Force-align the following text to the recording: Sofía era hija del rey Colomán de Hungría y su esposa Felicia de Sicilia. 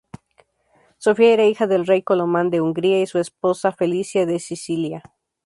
Sofía 0.97 1.31
era 1.35 1.45
hija 1.45 1.67
del 1.67 1.85
rey 1.85 2.01
Colomán 2.01 2.49
de 2.49 2.59
Hungría 2.59 2.99
y 3.03 3.05
su 3.05 3.19
esposa 3.19 3.71
Felicia 3.71 4.25
de 4.25 4.39
Sicilia. 4.39 5.03